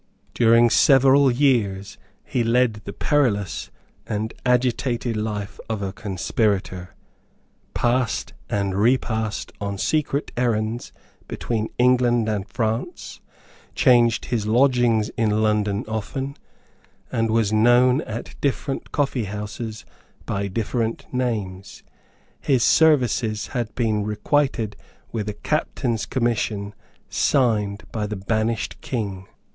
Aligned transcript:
During 0.33 0.71
several 0.71 1.29
years 1.29 1.99
he 2.23 2.43
led 2.43 2.81
the 2.85 2.91
perilous 2.91 3.69
and 4.07 4.33
agitated 4.43 5.15
life 5.15 5.59
of 5.69 5.83
a 5.83 5.93
conspirator, 5.93 6.95
passed 7.75 8.33
and 8.49 8.73
repassed 8.73 9.53
on 9.61 9.77
secret 9.77 10.31
errands 10.35 10.91
between 11.27 11.69
England 11.77 12.27
and 12.27 12.49
France, 12.49 13.21
changed 13.75 14.25
his 14.33 14.47
lodgings 14.47 15.09
in 15.17 15.43
London 15.43 15.85
often, 15.87 16.35
and 17.11 17.29
was 17.29 17.53
known 17.53 18.01
at 18.01 18.33
different 18.41 18.91
coffeehouses 18.91 19.85
by 20.25 20.47
different 20.47 21.05
names. 21.13 21.83
His 22.39 22.63
services 22.63 23.49
had 23.49 23.75
been 23.75 24.03
requited 24.03 24.75
with 25.11 25.29
a 25.29 25.33
captain's 25.35 26.07
commission 26.07 26.73
signed 27.07 27.83
by 27.91 28.07
the 28.07 28.15
banished 28.15 28.81
King. 28.81 29.27